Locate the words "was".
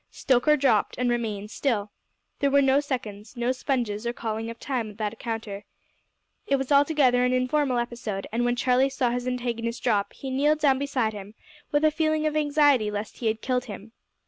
6.55-6.71